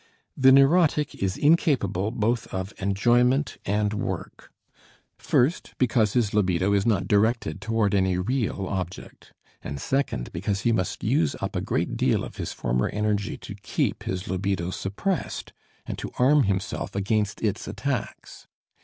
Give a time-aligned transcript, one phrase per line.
[0.35, 4.51] The neurotic is incapable both of enjoyment and work;
[5.19, 10.71] first, because his libido is not directed toward any real object, and second because he
[10.71, 15.53] must use up a great deal of his former energy to keep his libido suppressed
[15.85, 18.47] and to arm himself against its attacks.